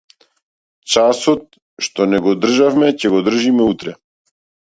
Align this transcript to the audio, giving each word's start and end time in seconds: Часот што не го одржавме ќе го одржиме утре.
Часот 0.93 1.59
што 1.89 2.07
не 2.15 2.23
го 2.25 2.33
одржавме 2.37 2.91
ќе 2.97 3.13
го 3.13 3.21
одржиме 3.27 3.71
утре. 3.77 3.97